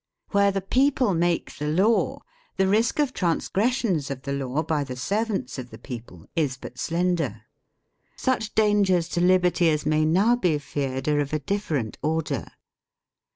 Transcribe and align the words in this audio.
Where 0.31 0.49
the 0.49 0.61
people 0.63 1.13
make 1.13 1.57
the 1.59 1.67
law, 1.67 2.21
the 2.57 2.67
risk 2.67 2.97
of 2.97 3.13
transgressions 3.13 4.09
of 4.09 4.23
the 4.23 4.33
law 4.33 4.63
by 4.63 4.83
the 4.83 4.95
servants 4.95 5.59
of 5.59 5.69
the 5.69 5.77
people 5.77 6.25
is 6.35 6.57
but 6.57 6.79
slender. 6.79 7.43
Such 8.15 8.55
dangers 8.55 9.07
to 9.09 9.21
liberty 9.21 9.69
as 9.69 9.85
may 9.85 10.03
now 10.03 10.35
be 10.35 10.57
feared 10.57 11.07
are 11.07 11.19
of 11.19 11.33
a 11.33 11.39
different 11.39 11.99
order. 12.01 12.47